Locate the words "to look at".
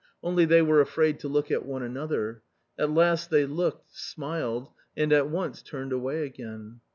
1.19-1.63